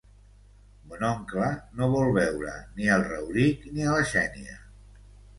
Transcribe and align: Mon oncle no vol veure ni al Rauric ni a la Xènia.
Mon 0.91 1.03
oncle 1.09 1.49
no 1.81 1.89
vol 1.95 2.09
veure 2.15 2.53
ni 2.79 2.89
al 2.95 3.05
Rauric 3.11 3.67
ni 3.75 3.85
a 3.85 3.93
la 3.97 4.07
Xènia. 4.13 4.57